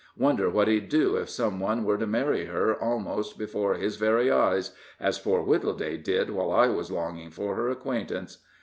[0.17, 4.31] Wonder what he'd do if some one were to marry her almost before his very
[4.31, 8.39] eyes, as poor Wittleday did while I was longing for her acquaintance?